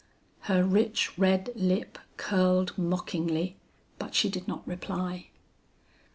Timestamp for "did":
4.31-4.47